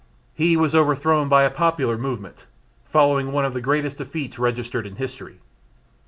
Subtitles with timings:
[0.33, 2.47] He was overthrown by a popular movement,
[2.85, 5.41] following one of the greatest defeats registered in history.